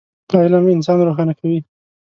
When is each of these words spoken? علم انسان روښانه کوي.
علم 0.41 0.63
انسان 0.75 0.97
روښانه 1.07 1.33
کوي. 1.39 1.59